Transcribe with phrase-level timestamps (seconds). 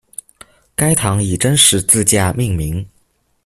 [0.75, 2.83] 该堂以真十字架命名。